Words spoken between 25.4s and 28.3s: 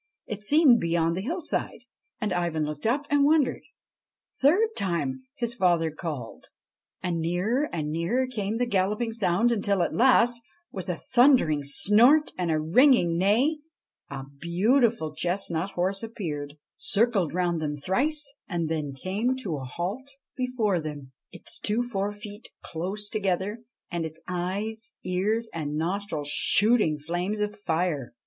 and nostrils shooting flames of fire.